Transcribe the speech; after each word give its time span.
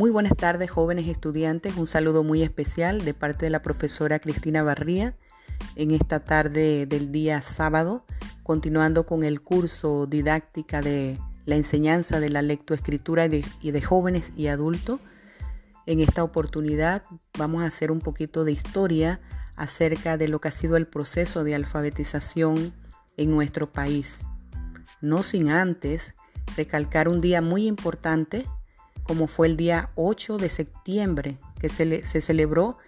Muy 0.00 0.10
buenas 0.10 0.34
tardes, 0.34 0.70
jóvenes 0.70 1.06
estudiantes. 1.08 1.76
Un 1.76 1.86
saludo 1.86 2.24
muy 2.24 2.42
especial 2.42 3.04
de 3.04 3.12
parte 3.12 3.44
de 3.44 3.50
la 3.50 3.60
profesora 3.60 4.18
Cristina 4.18 4.62
Barría 4.62 5.14
en 5.76 5.90
esta 5.90 6.20
tarde 6.20 6.86
del 6.86 7.12
día 7.12 7.42
sábado, 7.42 8.06
continuando 8.42 9.04
con 9.04 9.24
el 9.24 9.42
curso 9.42 10.06
didáctica 10.06 10.80
de 10.80 11.18
la 11.44 11.56
enseñanza 11.56 12.18
de 12.18 12.30
la 12.30 12.40
lectoescritura 12.40 13.26
y 13.26 13.70
de, 13.72 13.82
jóvenes 13.82 14.32
y 14.38 14.46
adultos. 14.46 15.00
En 15.84 16.00
esta 16.00 16.24
oportunidad 16.24 17.02
vamos 17.36 17.62
a 17.62 17.66
hacer 17.66 17.90
un 17.90 18.00
poquito 18.00 18.44
de 18.44 18.52
historia 18.52 19.20
acerca 19.54 20.16
de 20.16 20.28
lo 20.28 20.40
que 20.40 20.48
ha 20.48 20.50
sido 20.50 20.78
el 20.78 20.86
proceso 20.86 21.44
de 21.44 21.54
alfabetización 21.54 22.72
en 23.18 23.30
nuestro 23.30 23.70
país. 23.70 24.14
No 25.02 25.22
sin 25.22 25.50
antes 25.50 26.14
recalcar 26.56 27.06
un 27.06 27.20
día 27.20 27.42
muy 27.42 27.66
importante 27.66 28.46
como 29.04 29.26
fue 29.26 29.46
el 29.46 29.56
día 29.56 29.90
8 29.94 30.36
de 30.36 30.50
septiembre 30.50 31.38
que 31.58 31.68
se, 31.68 32.04
se 32.04 32.20
celebró 32.20 32.78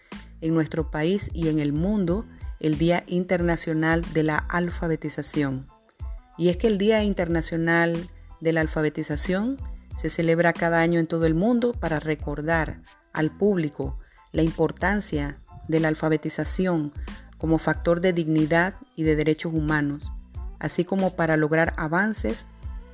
en 0.40 0.54
nuestro 0.54 0.90
país 0.90 1.30
y 1.32 1.48
en 1.48 1.58
el 1.58 1.72
mundo 1.72 2.26
el 2.60 2.78
Día 2.78 3.04
Internacional 3.06 4.02
de 4.12 4.22
la 4.22 4.38
Alfabetización. 4.38 5.66
Y 6.38 6.48
es 6.48 6.56
que 6.56 6.68
el 6.68 6.78
Día 6.78 7.02
Internacional 7.02 7.96
de 8.40 8.52
la 8.52 8.60
Alfabetización 8.60 9.58
se 9.96 10.10
celebra 10.10 10.52
cada 10.52 10.80
año 10.80 10.98
en 10.98 11.06
todo 11.06 11.26
el 11.26 11.34
mundo 11.34 11.72
para 11.72 12.00
recordar 12.00 12.80
al 13.12 13.30
público 13.30 13.98
la 14.32 14.42
importancia 14.42 15.38
de 15.68 15.80
la 15.80 15.88
alfabetización 15.88 16.92
como 17.38 17.58
factor 17.58 18.00
de 18.00 18.12
dignidad 18.12 18.74
y 18.96 19.02
de 19.02 19.16
derechos 19.16 19.52
humanos, 19.52 20.12
así 20.58 20.84
como 20.84 21.14
para 21.14 21.36
lograr 21.36 21.74
avances 21.76 22.46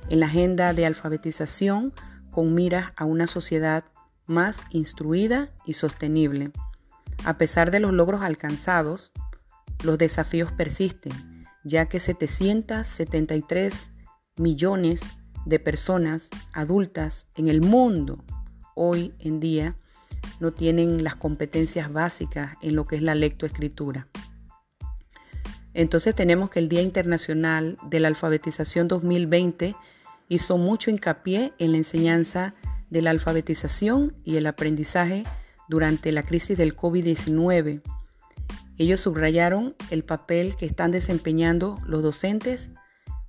en 0.09 0.19
la 0.19 0.25
agenda 0.25 0.73
de 0.73 0.85
alfabetización 0.85 1.93
con 2.31 2.53
miras 2.53 2.91
a 2.95 3.05
una 3.05 3.27
sociedad 3.27 3.85
más 4.25 4.61
instruida 4.71 5.49
y 5.65 5.73
sostenible. 5.73 6.51
A 7.25 7.37
pesar 7.37 7.71
de 7.71 7.79
los 7.79 7.93
logros 7.93 8.21
alcanzados, 8.21 9.11
los 9.83 9.97
desafíos 9.97 10.51
persisten, 10.51 11.45
ya 11.63 11.87
que 11.87 11.99
773 11.99 13.91
millones 14.37 15.17
de 15.45 15.59
personas 15.59 16.29
adultas 16.53 17.27
en 17.35 17.47
el 17.47 17.61
mundo 17.61 18.23
hoy 18.75 19.13
en 19.19 19.39
día 19.39 19.75
no 20.39 20.51
tienen 20.51 21.03
las 21.03 21.15
competencias 21.15 21.91
básicas 21.91 22.55
en 22.61 22.75
lo 22.75 22.85
que 22.85 22.97
es 22.97 23.01
la 23.01 23.15
lectoescritura. 23.15 24.07
Entonces 25.73 26.15
tenemos 26.15 26.49
que 26.49 26.59
el 26.59 26.69
Día 26.69 26.81
Internacional 26.81 27.77
de 27.83 27.99
la 27.99 28.07
Alfabetización 28.07 28.87
2020 28.87 29.75
hizo 30.29 30.57
mucho 30.57 30.89
hincapié 30.89 31.53
en 31.57 31.71
la 31.73 31.77
enseñanza 31.77 32.53
de 32.89 33.01
la 33.01 33.09
alfabetización 33.09 34.15
y 34.23 34.37
el 34.37 34.47
aprendizaje 34.47 35.23
durante 35.67 36.11
la 36.11 36.23
crisis 36.23 36.57
del 36.57 36.75
COVID-19. 36.75 37.81
Ellos 38.77 39.01
subrayaron 39.01 39.75
el 39.89 40.05
papel 40.05 40.55
que 40.55 40.65
están 40.65 40.91
desempeñando 40.91 41.77
los 41.85 42.01
docentes 42.01 42.69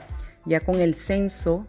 Ya 0.46 0.60
con 0.60 0.80
el 0.80 0.94
censo 0.94 1.66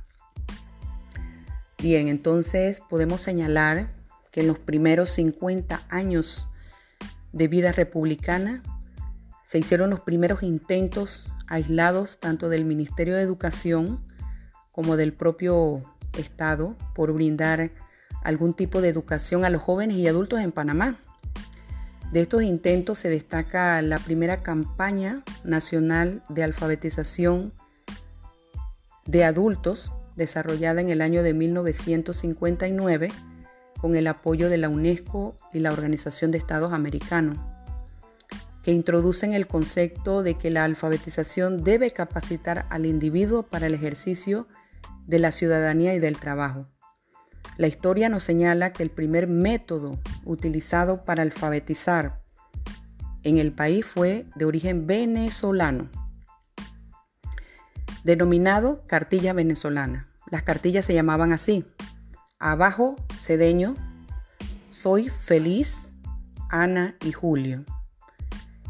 Bien, 1.79 2.09
entonces 2.09 2.81
podemos 2.81 3.21
señalar 3.21 4.02
que 4.33 4.41
en 4.41 4.49
los 4.49 4.59
primeros 4.59 5.11
50 5.11 5.83
años 5.89 6.49
de 7.33 7.49
vida 7.49 7.71
republicana 7.71 8.63
se 9.45 9.59
hicieron 9.59 9.91
los 9.91 10.01
primeros 10.01 10.43
intentos 10.43 11.29
aislados 11.47 12.19
tanto 12.19 12.49
del 12.49 12.65
Ministerio 12.65 13.15
de 13.15 13.23
Educación 13.23 14.01
como 14.73 14.97
del 14.97 15.13
propio 15.13 15.83
Estado 16.17 16.77
por 16.95 17.13
brindar 17.13 17.71
algún 18.25 18.55
tipo 18.55 18.81
de 18.81 18.89
educación 18.89 19.45
a 19.45 19.51
los 19.51 19.63
jóvenes 19.63 19.97
y 19.99 20.09
adultos 20.09 20.41
en 20.41 20.53
Panamá. 20.53 20.99
De 22.13 22.21
estos 22.21 22.43
intentos 22.43 22.99
se 22.99 23.09
destaca 23.09 23.81
la 23.83 23.99
primera 23.99 24.39
campaña 24.39 25.23
nacional 25.45 26.23
de 26.29 26.43
alfabetización 26.43 27.53
de 29.07 29.25
adultos 29.25 29.93
desarrollada 30.17 30.81
en 30.81 30.91
el 30.91 31.01
año 31.01 31.23
de 31.23 31.35
1959 31.35 33.09
con 33.83 33.97
el 33.97 34.07
apoyo 34.07 34.49
de 34.49 34.59
la 34.59 34.69
UNESCO 34.69 35.37
y 35.53 35.59
la 35.59 35.73
Organización 35.73 36.31
de 36.31 36.39
Estados 36.39 36.73
Americanos, 36.73 37.37
que 38.63 38.71
introducen 38.71 39.33
el 39.33 39.49
concepto 39.49 40.23
de 40.23 40.35
que 40.35 40.53
la 40.53 40.63
alfabetización 40.63 41.65
debe 41.65 41.91
capacitar 41.91 42.65
al 42.71 42.87
individuo 42.87 43.43
para 43.43 43.67
el 43.67 43.75
ejercicio 43.75 44.47
de 45.09 45.19
la 45.19 45.33
ciudadanía 45.33 45.97
y 45.97 45.99
del 45.99 46.17
trabajo. 46.17 46.69
La 47.57 47.67
historia 47.67 48.09
nos 48.09 48.23
señala 48.23 48.73
que 48.73 48.85
el 48.85 48.91
primer 48.91 49.27
método 49.27 49.99
utilizado 50.25 51.03
para 51.03 51.25
alfabetizar 51.25 52.23
en 53.25 53.39
el 53.39 53.51
país 53.51 53.85
fue 53.85 54.27
de 54.37 54.45
origen 54.45 54.87
venezolano, 54.87 55.91
denominado 58.05 58.85
cartilla 58.87 59.33
venezolana. 59.33 60.09
Las 60.31 60.45
cartillas 60.45 60.87
se 60.87 60.95
llamaban 60.95 61.33
así, 61.33 61.65
Abajo, 62.43 62.97
Cedeño, 63.15 63.77
Soy 64.71 65.09
Feliz, 65.09 65.89
Ana 66.51 66.97
y 67.05 67.13
Julio. 67.13 67.65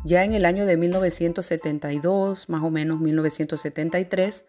Ya 0.04 0.24
en 0.24 0.34
el 0.34 0.44
año 0.44 0.66
de 0.66 0.76
1972, 0.76 2.50
más 2.50 2.62
o 2.62 2.70
menos 2.70 3.00
1973, 3.00 4.44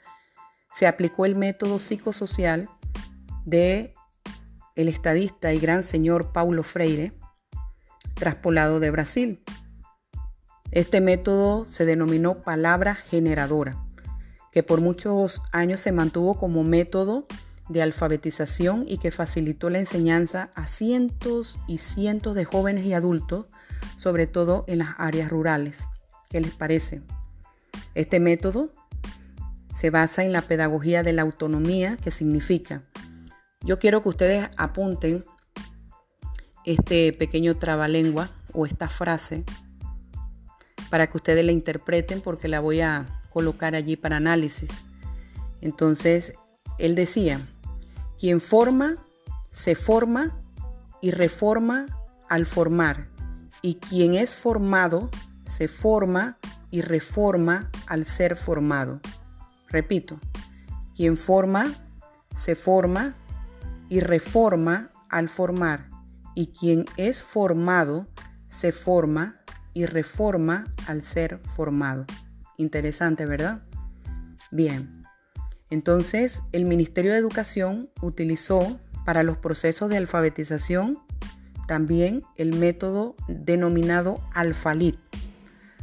se 0.74 0.88
aplicó 0.88 1.26
el 1.26 1.38
método 1.38 1.80
psicosocial 1.80 2.68
de 3.46 3.94
el 4.76 4.90
estadista 4.90 5.54
y 5.54 5.60
gran 5.60 5.84
señor 5.84 6.34
Paulo 6.34 6.62
Freire, 6.62 7.14
traspolado 8.16 8.82
de 8.82 8.92
Brasil. 8.92 9.42
Este 10.72 11.00
método 11.00 11.66
se 11.66 11.86
denominó 11.86 12.42
palabra 12.44 12.96
generadora, 12.96 13.86
que 14.52 14.64
por 14.64 14.82
muchos 14.82 15.42
años 15.54 15.80
se 15.80 15.94
mantuvo 15.94 16.38
como 16.38 16.66
método 16.66 17.26
de 17.70 17.82
alfabetización 17.82 18.86
y 18.88 18.98
que 18.98 19.12
facilitó 19.12 19.70
la 19.70 19.80
enseñanza 19.80 20.50
a 20.56 20.68
cientos 20.68 21.60
y 21.68 21.78
cientos 21.78 22.36
de 22.36 22.46
jóvenes 22.46 22.86
y 22.86 22.94
adultos, 22.94 23.46
sobre 23.98 24.28
todo 24.28 24.66
en 24.68 24.80
las 24.80 24.90
áreas 24.98 25.30
rurales. 25.30 25.80
¿Qué 26.30 26.42
les 26.42 26.52
parece? 26.52 27.02
Este 27.96 28.20
método 28.20 28.72
se 29.76 29.90
basa 29.90 30.24
en 30.24 30.32
la 30.32 30.42
pedagogía 30.42 31.04
de 31.04 31.14
la 31.14 31.22
autonomía, 31.22 31.98
que 31.98 32.12
significa, 32.12 32.82
yo 33.62 33.80
quiero 33.80 34.02
que 34.02 34.10
ustedes 34.10 34.50
apunten 34.58 35.24
este 36.66 37.14
pequeño 37.14 37.56
trabalengua 37.56 38.30
o 38.54 38.66
esta 38.66 38.90
frase 38.90 39.44
para 40.90 41.08
que 41.08 41.18
ustedes 41.18 41.44
la 41.44 41.52
interpreten 41.52 42.22
porque 42.22 42.48
la 42.48 42.60
voy 42.60 42.82
a 42.82 43.22
colocar 43.30 43.74
allí 43.76 43.96
para 43.96 44.18
análisis. 44.18 44.70
Entonces, 45.62 46.34
él 46.78 46.96
decía, 46.96 47.40
quien 48.20 48.42
forma, 48.42 48.98
se 49.52 49.76
forma 49.76 50.40
y 51.02 51.12
reforma 51.12 51.86
al 52.30 52.46
formar, 52.46 53.08
y 53.62 53.76
quien 53.76 54.14
es 54.14 54.34
formado, 54.34 55.10
se 55.46 55.68
forma 55.68 56.38
y 56.72 56.82
reforma 56.82 57.70
al 57.88 58.06
ser 58.06 58.36
formado. 58.36 59.00
Repito, 59.68 60.20
quien 60.96 61.18
forma, 61.18 61.72
se 62.36 62.56
forma 62.56 63.14
y 63.90 64.00
reforma 64.00 64.92
al 65.10 65.30
formar, 65.30 65.90
y 66.36 66.48
quien 66.48 66.86
es 66.98 67.22
formado, 67.22 68.08
se 68.50 68.72
forma 68.72 69.36
y 69.74 69.86
reforma 69.86 70.64
al 70.88 71.04
ser 71.04 71.40
formado. 71.56 72.06
Interesante, 72.58 73.26
¿verdad? 73.26 73.64
Bien, 74.52 75.03
entonces 75.74 76.44
el 76.52 76.66
Ministerio 76.66 77.14
de 77.14 77.18
Educación 77.18 77.90
utilizó 78.00 78.80
para 79.06 79.24
los 79.24 79.40
procesos 79.40 79.90
de 79.90 79.98
alfabetización 79.98 81.00
también 81.68 82.22
el 82.36 82.56
método 82.56 83.16
denominado 83.28 84.22
Alfalit, 84.36 85.00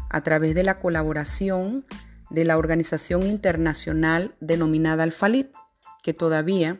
a 0.08 0.20
través 0.20 0.54
de 0.54 0.62
la 0.62 0.78
colaboración 0.78 1.84
de 2.30 2.44
la 2.44 2.56
organización 2.56 3.26
internacional 3.26 4.36
denominada 4.38 5.02
Alfalit, 5.02 5.48
que 6.04 6.14
todavía 6.14 6.78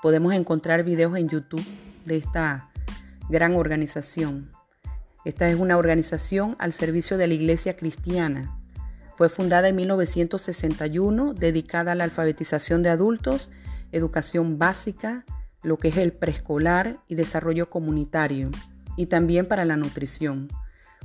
podemos 0.00 0.32
encontrar 0.32 0.84
videos 0.84 1.16
en 1.16 1.28
YouTube 1.28 1.66
de 2.04 2.18
esta 2.18 2.70
gran 3.28 3.56
organización. 3.56 4.52
Esta 5.24 5.48
es 5.48 5.56
una 5.58 5.76
organización 5.76 6.54
al 6.60 6.72
servicio 6.72 7.16
de 7.16 7.26
la 7.26 7.34
Iglesia 7.34 7.76
Cristiana. 7.76 8.60
Fue 9.16 9.28
fundada 9.28 9.68
en 9.68 9.76
1961, 9.76 11.34
dedicada 11.34 11.92
a 11.92 11.94
la 11.94 12.04
alfabetización 12.04 12.82
de 12.82 12.90
adultos, 12.90 13.50
educación 13.92 14.58
básica, 14.58 15.24
lo 15.62 15.78
que 15.78 15.88
es 15.88 15.96
el 15.96 16.12
preescolar 16.12 16.98
y 17.08 17.14
desarrollo 17.14 17.70
comunitario, 17.70 18.50
y 18.96 19.06
también 19.06 19.46
para 19.46 19.64
la 19.64 19.76
nutrición. 19.76 20.48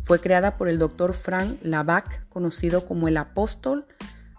Fue 0.01 0.19
creada 0.19 0.57
por 0.57 0.69
el 0.69 0.79
doctor 0.79 1.13
Frank 1.13 1.57
Lavac, 1.61 2.27
conocido 2.29 2.85
como 2.85 3.07
el 3.07 3.17
apóstol 3.17 3.85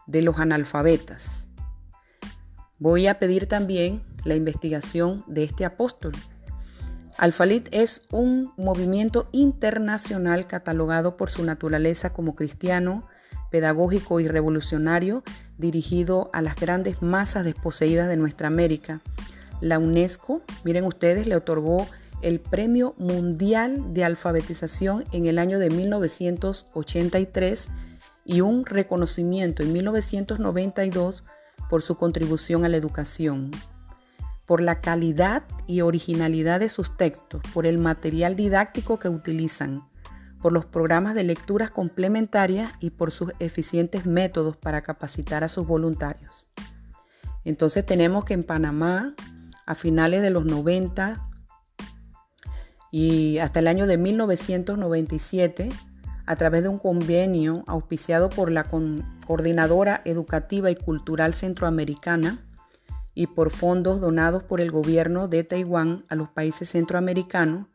de 0.06 0.22
los 0.22 0.38
analfabetas. 0.38 1.46
Voy 2.78 3.06
a 3.06 3.18
pedir 3.18 3.46
también 3.46 4.02
la 4.24 4.34
investigación 4.34 5.24
de 5.28 5.44
este 5.44 5.64
apóstol. 5.64 6.12
Alfalit 7.18 7.68
es 7.70 8.02
un 8.10 8.52
movimiento 8.56 9.28
internacional 9.32 10.46
catalogado 10.46 11.16
por 11.16 11.30
su 11.30 11.44
naturaleza 11.44 12.14
como 12.14 12.34
cristiano, 12.34 13.06
pedagógico 13.50 14.20
y 14.20 14.28
revolucionario 14.28 15.22
dirigido 15.58 16.30
a 16.32 16.42
las 16.42 16.56
grandes 16.56 17.02
masas 17.02 17.44
desposeídas 17.44 18.08
de 18.08 18.16
nuestra 18.16 18.48
América. 18.48 19.00
La 19.60 19.78
UNESCO, 19.78 20.42
miren 20.64 20.84
ustedes, 20.84 21.26
le 21.26 21.36
otorgó 21.36 21.86
el 22.22 22.40
Premio 22.40 22.94
Mundial 22.98 23.92
de 23.94 24.04
Alfabetización 24.04 25.04
en 25.12 25.26
el 25.26 25.38
año 25.38 25.58
de 25.58 25.70
1983 25.70 27.68
y 28.24 28.40
un 28.42 28.64
reconocimiento 28.66 29.62
en 29.62 29.72
1992 29.72 31.24
por 31.68 31.82
su 31.82 31.96
contribución 31.96 32.64
a 32.64 32.68
la 32.68 32.76
educación, 32.76 33.50
por 34.46 34.60
la 34.60 34.80
calidad 34.80 35.44
y 35.66 35.80
originalidad 35.80 36.60
de 36.60 36.68
sus 36.68 36.96
textos, 36.96 37.42
por 37.54 37.66
el 37.66 37.78
material 37.78 38.36
didáctico 38.36 38.98
que 38.98 39.08
utilizan, 39.08 39.84
por 40.40 40.52
los 40.52 40.64
programas 40.64 41.14
de 41.14 41.24
lecturas 41.24 41.70
complementarias 41.70 42.72
y 42.80 42.90
por 42.90 43.12
sus 43.12 43.32
eficientes 43.38 44.06
métodos 44.06 44.56
para 44.56 44.82
capacitar 44.82 45.44
a 45.44 45.48
sus 45.48 45.66
voluntarios. 45.66 46.44
Entonces 47.44 47.84
tenemos 47.84 48.24
que 48.24 48.34
en 48.34 48.44
Panamá, 48.44 49.14
a 49.66 49.74
finales 49.74 50.22
de 50.22 50.30
los 50.30 50.44
90, 50.44 51.28
y 52.90 53.38
hasta 53.38 53.60
el 53.60 53.68
año 53.68 53.86
de 53.86 53.98
1997, 53.98 55.68
a 56.26 56.36
través 56.36 56.62
de 56.62 56.68
un 56.68 56.78
convenio 56.78 57.64
auspiciado 57.66 58.28
por 58.28 58.50
la 58.50 58.64
Coordinadora 59.26 60.02
Educativa 60.04 60.70
y 60.70 60.76
Cultural 60.76 61.34
Centroamericana 61.34 62.46
y 63.14 63.26
por 63.26 63.50
fondos 63.50 64.00
donados 64.00 64.42
por 64.44 64.60
el 64.60 64.70
gobierno 64.70 65.28
de 65.28 65.44
Taiwán 65.44 66.04
a 66.08 66.14
los 66.14 66.28
países 66.28 66.70
centroamericanos, 66.70 67.66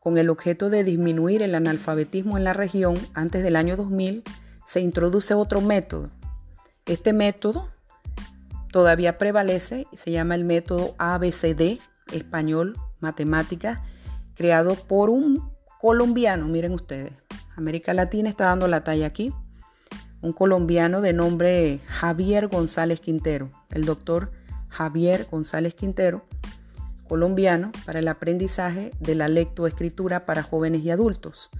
con 0.00 0.18
el 0.18 0.30
objeto 0.30 0.70
de 0.70 0.82
disminuir 0.82 1.42
el 1.42 1.54
analfabetismo 1.54 2.36
en 2.36 2.44
la 2.44 2.54
región 2.54 2.94
antes 3.14 3.42
del 3.44 3.54
año 3.54 3.76
2000, 3.76 4.24
se 4.66 4.80
introduce 4.80 5.34
otro 5.34 5.60
método. 5.60 6.08
Este 6.86 7.12
método 7.12 7.68
todavía 8.72 9.18
prevalece 9.18 9.86
y 9.92 9.96
se 9.98 10.10
llama 10.10 10.34
el 10.34 10.44
método 10.44 10.94
ABCD, 10.98 11.78
español, 12.12 12.76
matemáticas, 12.98 13.78
creado 14.34 14.74
por 14.74 15.10
un 15.10 15.52
colombiano, 15.80 16.46
miren 16.48 16.72
ustedes, 16.72 17.12
América 17.56 17.94
Latina 17.94 18.28
está 18.28 18.44
dando 18.44 18.68
la 18.68 18.84
talla 18.84 19.06
aquí, 19.06 19.32
un 20.22 20.32
colombiano 20.32 21.00
de 21.00 21.12
nombre 21.12 21.80
Javier 21.86 22.48
González 22.48 23.00
Quintero, 23.00 23.50
el 23.70 23.84
doctor 23.84 24.30
Javier 24.68 25.26
González 25.30 25.74
Quintero, 25.74 26.24
colombiano 27.10 27.72
para 27.84 27.98
el 27.98 28.06
aprendizaje 28.06 28.92
de 29.00 29.16
la 29.16 29.26
lectoescritura 29.26 30.20
para 30.26 30.44
jóvenes 30.44 30.84
y 30.84 30.92
adultos. 30.92 31.50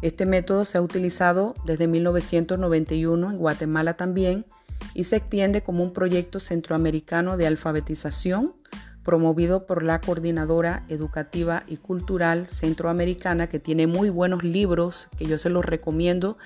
Este 0.00 0.24
método 0.24 0.64
se 0.64 0.78
ha 0.78 0.82
utilizado 0.82 1.52
desde 1.66 1.86
1991 1.86 3.30
en 3.30 3.36
Guatemala 3.36 3.98
también 3.98 4.46
y 4.94 5.04
se 5.04 5.16
extiende 5.16 5.62
como 5.62 5.84
un 5.84 5.92
proyecto 5.92 6.40
centroamericano 6.40 7.36
de 7.36 7.46
alfabetización 7.46 8.54
promovido 9.02 9.66
por 9.66 9.82
la 9.82 10.00
Coordinadora 10.00 10.84
Educativa 10.88 11.64
y 11.66 11.76
Cultural 11.76 12.46
Centroamericana, 12.46 13.50
que 13.50 13.58
tiene 13.58 13.86
muy 13.86 14.08
buenos 14.08 14.42
libros 14.42 15.10
que 15.18 15.26
yo 15.26 15.38
se 15.38 15.50
los 15.50 15.66
recomiendo 15.66 16.38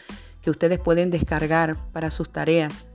que 0.43 0.51
ustedes 0.51 0.81
pueden 0.81 1.13
descargar 1.13 1.77
para 1.93 2.11
sus 2.11 2.31
tareas. 2.31 2.89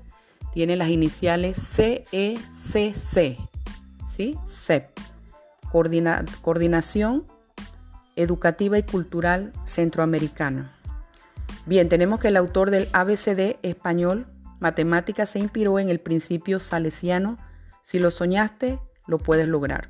Tiene 0.53 0.75
las 0.75 0.89
iniciales 0.89 1.55
CECC, 1.57 3.37
¿sí? 4.13 4.37
CEP, 4.49 4.89
Coordinación 5.73 7.25
Educativa 8.15 8.77
y 8.77 8.83
Cultural 8.83 9.51
Centroamericana. 9.65 10.71
Bien, 11.65 11.89
tenemos 11.89 12.19
que 12.19 12.27
el 12.27 12.37
autor 12.37 12.69
del 12.69 12.87
ABCD 12.93 13.57
español, 13.63 14.27
matemática, 14.59 15.25
se 15.25 15.39
inspiró 15.39 15.79
en 15.79 15.89
el 15.89 15.99
principio 15.99 16.59
salesiano. 16.59 17.37
Si 17.81 17.99
lo 17.99 18.11
soñaste, 18.11 18.79
lo 19.07 19.17
puedes 19.17 19.47
lograr. 19.47 19.89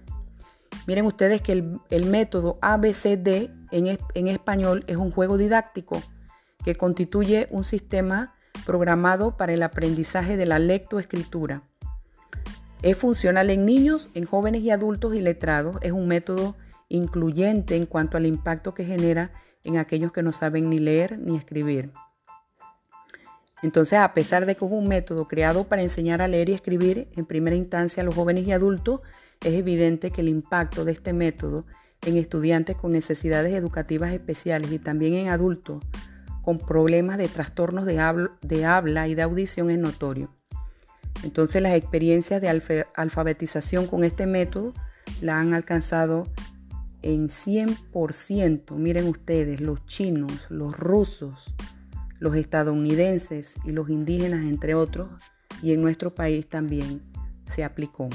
Miren 0.87 1.05
ustedes 1.05 1.41
que 1.41 1.51
el, 1.89 2.05
método 2.05 2.57
ABCD 2.61 3.49
en, 3.71 3.99
en 4.13 4.27
español 4.27 4.85
es 4.87 4.97
un 4.97 5.11
juego 5.11 5.37
didáctico 5.37 6.01
que 6.63 6.75
constituye 6.75 7.47
un 7.51 7.63
sistema 7.63 8.35
programado 8.65 9.35
para 9.35 9.53
el 9.53 9.63
aprendizaje 9.63 10.37
de 10.37 10.45
la 10.45 10.59
lectoescritura. 10.59 11.63
Es 12.83 12.97
funcional 12.97 13.49
en 13.49 13.65
niños, 13.65 14.09
en 14.13 14.25
jóvenes 14.25 14.61
y 14.61 14.69
adultos 14.69 15.15
y 15.15 15.21
letrados. 15.21 15.77
Es 15.81 15.93
un 15.93 16.05
método 16.05 16.57
incluyente 16.89 17.77
en 17.77 17.85
cuanto 17.85 18.17
al 18.17 18.25
impacto 18.25 18.73
que 18.73 18.83
genera 18.83 19.31
en 19.63 19.77
aquellos 19.77 20.11
que 20.11 20.21
no 20.21 20.33
saben 20.33 20.69
ni 20.69 20.79
leer 20.79 21.17
ni 21.17 21.37
escribir. 21.37 21.91
Entonces, 23.61 23.99
a 23.99 24.13
pesar 24.13 24.45
de 24.45 24.55
que 24.57 24.65
es 24.65 24.71
un 24.71 24.89
método 24.89 25.29
creado 25.29 25.63
para 25.63 25.81
enseñar 25.81 26.21
a 26.21 26.27
leer 26.27 26.49
y 26.49 26.53
escribir 26.53 27.07
en 27.15 27.25
primera 27.25 27.55
instancia 27.55 28.03
a 28.03 28.05
los 28.05 28.15
jóvenes 28.15 28.45
y 28.45 28.51
adultos, 28.51 28.99
es 29.39 29.53
evidente 29.53 30.11
que 30.11 30.19
el 30.19 30.27
impacto 30.27 30.83
de 30.83 30.91
este 30.91 31.13
método 31.13 31.65
en 32.05 32.17
estudiantes 32.17 32.75
con 32.75 32.91
necesidades 32.91 33.53
educativas 33.53 34.11
especiales 34.11 34.69
y 34.73 34.79
también 34.79 35.13
en 35.13 35.29
adultos 35.29 35.81
con 36.41 36.57
problemas 36.57 37.17
de 37.17 37.29
trastornos 37.29 37.85
de 37.85 37.99
habla, 37.99 39.07
y 39.07 39.15
de 39.15 39.21
audición 39.21 39.69
es 39.69 39.79
notorio. 39.79 40.29
Entonces 41.23 41.61
las 41.61 41.73
experiencias 41.73 42.41
de 42.41 42.49
alfabetización 42.95 43.87
con 43.87 44.03
este 44.03 44.25
método 44.25 44.73
la 45.21 45.39
han 45.39 45.53
alcanzado 45.53 46.27
en 47.01 47.29
100%. 47.29 48.75
Miren 48.75 49.07
ustedes, 49.07 49.61
los 49.61 49.85
chinos, 49.85 50.45
los 50.49 50.77
rusos, 50.77 51.53
los 52.19 52.35
estadounidenses 52.35 53.55
y 53.65 53.71
los 53.71 53.89
indígenas, 53.89 54.45
entre 54.45 54.75
otros, 54.75 55.09
y 55.61 55.73
en 55.73 55.81
nuestro 55.81 56.13
país 56.13 56.47
también 56.47 57.01
se 57.53 57.63
aplicó 57.63 58.09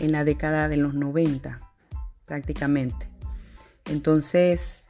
en 0.00 0.12
la 0.12 0.24
década 0.24 0.68
de 0.68 0.76
los 0.76 0.94
90 0.94 1.60
prácticamente. 2.26 3.08
Entonces, 3.90 4.82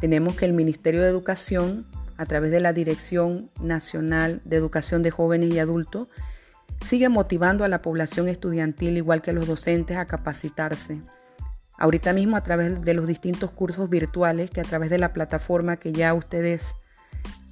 tenemos 0.00 0.36
que 0.36 0.46
el 0.46 0.52
Ministerio 0.52 1.02
de 1.02 1.08
Educación, 1.08 1.86
a 2.18 2.26
través 2.26 2.50
de 2.50 2.60
la 2.60 2.74
Dirección 2.74 3.50
Nacional 3.62 4.42
de 4.44 4.56
Educación 4.56 5.02
de 5.02 5.10
Jóvenes 5.10 5.54
y 5.54 5.58
Adultos, 5.58 6.08
sigue 6.84 7.08
motivando 7.08 7.64
a 7.64 7.68
la 7.68 7.80
población 7.80 8.28
estudiantil, 8.28 8.96
igual 8.96 9.22
que 9.22 9.30
a 9.30 9.34
los 9.34 9.46
docentes, 9.46 9.96
a 9.96 10.06
capacitarse. 10.06 11.00
Ahorita 11.78 12.12
mismo 12.12 12.36
a 12.36 12.42
través 12.42 12.82
de 12.82 12.94
los 12.94 13.06
distintos 13.06 13.50
cursos 13.52 13.88
virtuales, 13.88 14.50
que 14.50 14.60
a 14.60 14.64
través 14.64 14.90
de 14.90 14.98
la 14.98 15.12
plataforma 15.12 15.76
que 15.76 15.92
ya 15.92 16.12
ustedes 16.12 16.64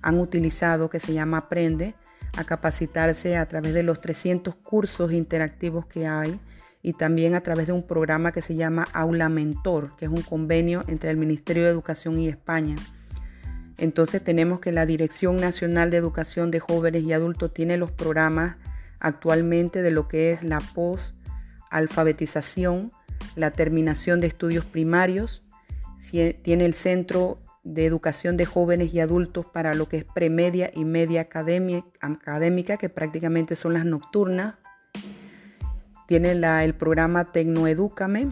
han 0.03 0.19
utilizado, 0.19 0.91
que 0.91 1.01
se 1.01 1.15
llama 1.15 1.39
Aprende, 1.39 1.95
a 2.37 2.45
capacitarse 2.45 3.37
a 3.37 3.47
través 3.47 3.73
de 3.73 3.85
los 3.85 4.01
300 4.01 4.57
cursos 4.57 5.13
interactivos 5.13 5.87
que 5.87 6.07
hay 6.07 6.39
y 6.83 6.93
también 6.93 7.35
a 7.35 7.41
través 7.41 7.67
de 7.69 7.73
un 7.73 7.87
programa 7.87 8.33
que 8.33 8.43
se 8.43 8.55
llama 8.55 8.87
Aula 8.93 9.29
Mentor, 9.29 9.97
que 9.97 10.05
es 10.07 10.11
un 10.11 10.23
convenio 10.23 10.83
entre 10.89 11.11
el 11.11 11.17
Ministerio 11.17 11.65
de 11.65 11.71
Educación 11.71 12.19
y 12.19 12.29
España. 12.29 12.77
Entonces 13.78 14.25
tenemos 14.25 14.61
que 14.61 14.73
la 14.73 14.87
Dirección 14.87 15.37
Nacional 15.37 15.90
de 15.90 15.99
Educación 15.99 16.50
de 16.50 16.61
Jóvenes 16.61 17.04
y 17.04 17.12
Adultos 17.12 17.52
tiene 17.52 17.76
los 17.76 17.90
programas 17.90 18.56
actualmente 19.00 19.83
de 19.83 19.90
lo 19.90 20.09
que 20.09 20.33
es 20.33 20.42
la 20.42 20.61
post-alfabetización, 20.75 22.90
la 23.35 23.50
terminación 23.50 24.21
de 24.21 24.28
estudios 24.28 24.64
primarios, 24.64 25.42
tiene 26.11 26.64
el 26.64 26.73
Centro 26.75 27.38
de 27.64 27.85
Educación 27.85 28.37
de 28.37 28.47
Jóvenes 28.47 28.95
y 28.95 29.00
Adultos 29.00 29.45
para 29.47 29.75
lo 29.75 29.88
que 29.88 29.97
es 29.99 30.04
premedia 30.04 30.71
y 30.73 30.85
media 30.85 31.23
académica, 31.23 32.76
que 32.76 32.88
prácticamente 32.88 33.56
son 33.56 33.75
las 33.75 33.85
nocturnas. 33.85 34.54
Tiene 36.06 36.30
el 36.30 36.75
programa 36.75 37.33
Tecnoedúcame 37.33 38.28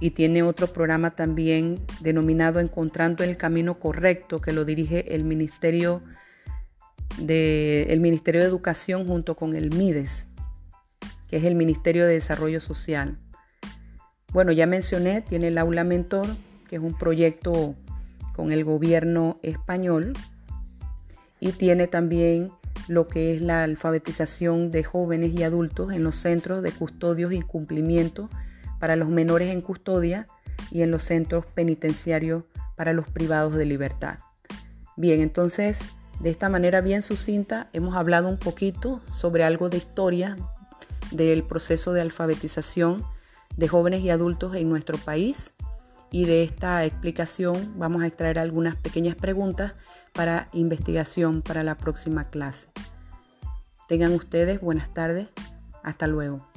y 0.00 0.10
tiene 0.10 0.42
otro 0.42 0.68
programa 0.68 1.16
también 1.16 1.80
denominado 2.00 2.60
Encontrando 2.60 3.24
el 3.24 3.36
Camino 3.36 3.78
Correcto, 3.78 4.40
que 4.40 4.52
lo 4.52 4.64
dirige 4.64 5.14
el 5.14 5.24
Ministerio 5.24 6.02
de, 7.18 7.84
el 7.84 8.00
Ministerio 8.00 8.40
de 8.40 8.46
Educación 8.46 9.06
junto 9.06 9.34
con 9.34 9.56
el 9.56 9.74
MIDES, 9.74 10.24
que 11.28 11.38
es 11.38 11.44
el 11.44 11.56
Ministerio 11.56 12.06
de 12.06 12.14
Desarrollo 12.14 12.60
Social. 12.60 13.18
Bueno, 14.32 14.52
ya 14.52 14.66
mencioné, 14.66 15.22
tiene 15.22 15.48
el 15.48 15.58
Aula 15.58 15.84
Mentor, 15.84 16.26
que 16.68 16.76
es 16.76 16.82
un 16.82 16.96
proyecto 16.96 17.74
con 18.36 18.52
el 18.52 18.64
gobierno 18.64 19.38
español 19.42 20.12
y 21.40 21.52
tiene 21.52 21.88
también 21.88 22.50
lo 22.86 23.08
que 23.08 23.34
es 23.34 23.42
la 23.42 23.64
alfabetización 23.64 24.70
de 24.70 24.84
jóvenes 24.84 25.32
y 25.34 25.42
adultos 25.42 25.92
en 25.92 26.04
los 26.04 26.16
centros 26.16 26.62
de 26.62 26.70
custodios 26.70 27.32
y 27.32 27.40
cumplimiento 27.40 28.30
para 28.78 28.96
los 28.96 29.08
menores 29.08 29.50
en 29.50 29.60
custodia 29.60 30.26
y 30.70 30.82
en 30.82 30.90
los 30.90 31.04
centros 31.04 31.46
penitenciarios 31.46 32.44
para 32.76 32.92
los 32.92 33.08
privados 33.08 33.54
de 33.54 33.64
libertad. 33.64 34.18
Bien, 34.96 35.20
entonces, 35.20 35.80
de 36.20 36.30
esta 36.30 36.48
manera 36.48 36.80
bien 36.80 37.02
sucinta, 37.02 37.68
hemos 37.72 37.96
hablado 37.96 38.28
un 38.28 38.38
poquito 38.38 39.00
sobre 39.12 39.44
algo 39.44 39.68
de 39.68 39.78
historia 39.78 40.36
del 41.10 41.42
proceso 41.42 41.92
de 41.92 42.00
alfabetización 42.00 43.04
de 43.56 43.68
jóvenes 43.68 44.02
y 44.02 44.10
adultos 44.10 44.54
en 44.54 44.68
nuestro 44.68 44.98
país 44.98 45.54
y 46.10 46.24
de 46.24 46.42
esta 46.42 46.84
explicación 46.84 47.74
vamos 47.78 48.02
a 48.02 48.06
extraer 48.06 48.38
algunas 48.38 48.76
pequeñas 48.76 49.14
preguntas 49.14 49.74
para 50.12 50.48
investigación 50.52 51.42
para 51.42 51.62
la 51.62 51.76
próxima 51.76 52.24
clase. 52.24 52.68
Tengan 53.88 54.12
ustedes 54.12 54.60
buenas 54.60 54.92
tardes. 54.92 55.28
Hasta 55.82 56.06
luego. 56.06 56.47